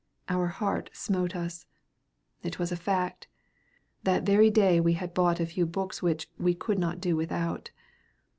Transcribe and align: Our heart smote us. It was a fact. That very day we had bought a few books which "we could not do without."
Our 0.29 0.47
heart 0.47 0.89
smote 0.93 1.35
us. 1.35 1.67
It 2.41 2.57
was 2.57 2.71
a 2.71 2.75
fact. 2.75 3.27
That 4.01 4.23
very 4.23 4.49
day 4.49 4.79
we 4.79 4.93
had 4.93 5.13
bought 5.13 5.39
a 5.39 5.45
few 5.45 5.67
books 5.67 6.01
which 6.01 6.27
"we 6.39 6.55
could 6.55 6.79
not 6.79 6.99
do 6.99 7.15
without." 7.15 7.69